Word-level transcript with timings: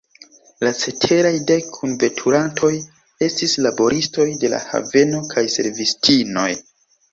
La 0.67 0.69
ceteraj 0.77 1.33
dek 1.51 1.67
kunveturantoj 1.75 2.71
estis 3.29 3.55
laboristoj 3.67 4.27
de 4.47 4.53
la 4.57 4.65
haveno 4.73 5.23
kaj 5.37 5.47
servistinoj. 5.61 6.51